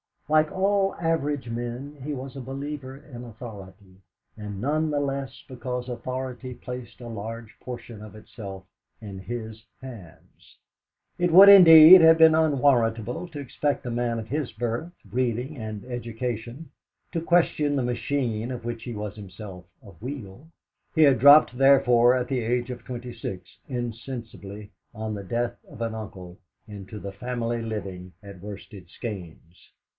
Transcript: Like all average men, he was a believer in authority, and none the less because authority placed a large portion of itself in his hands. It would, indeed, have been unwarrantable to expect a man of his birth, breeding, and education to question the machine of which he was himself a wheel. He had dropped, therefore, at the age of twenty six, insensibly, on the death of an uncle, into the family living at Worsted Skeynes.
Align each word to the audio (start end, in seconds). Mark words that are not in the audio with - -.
Like 0.27 0.49
all 0.51 0.95
average 0.95 1.49
men, 1.49 1.97
he 2.03 2.13
was 2.13 2.35
a 2.35 2.41
believer 2.41 2.95
in 2.95 3.25
authority, 3.25 3.97
and 4.37 4.61
none 4.61 4.89
the 4.89 4.99
less 5.01 5.43
because 5.47 5.89
authority 5.89 6.53
placed 6.55 7.01
a 7.01 7.07
large 7.07 7.59
portion 7.59 8.01
of 8.01 8.15
itself 8.15 8.63
in 9.01 9.19
his 9.19 9.65
hands. 9.81 10.57
It 11.19 11.31
would, 11.33 11.49
indeed, 11.49 11.99
have 12.01 12.17
been 12.17 12.33
unwarrantable 12.33 13.27
to 13.27 13.39
expect 13.39 13.85
a 13.85 13.91
man 13.91 14.17
of 14.19 14.29
his 14.29 14.53
birth, 14.53 14.93
breeding, 15.03 15.57
and 15.57 15.83
education 15.85 16.71
to 17.11 17.21
question 17.21 17.75
the 17.75 17.83
machine 17.83 18.51
of 18.51 18.63
which 18.65 18.83
he 18.83 18.93
was 18.93 19.17
himself 19.17 19.65
a 19.83 19.91
wheel. 19.91 20.47
He 20.95 21.01
had 21.03 21.19
dropped, 21.19 21.57
therefore, 21.57 22.15
at 22.15 22.27
the 22.29 22.39
age 22.39 22.71
of 22.71 22.85
twenty 22.85 23.13
six, 23.13 23.57
insensibly, 23.67 24.71
on 24.95 25.13
the 25.13 25.25
death 25.25 25.57
of 25.69 25.81
an 25.81 25.93
uncle, 25.93 26.37
into 26.67 26.99
the 26.99 27.11
family 27.11 27.61
living 27.61 28.13
at 28.23 28.39
Worsted 28.39 28.87
Skeynes. 28.89 29.59